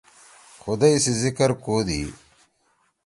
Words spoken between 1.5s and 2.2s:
کودی۔